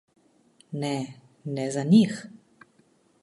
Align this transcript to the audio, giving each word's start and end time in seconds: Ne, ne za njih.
Ne, 0.83 0.93
ne 1.57 1.69
za 1.75 1.83
njih. 1.91 2.15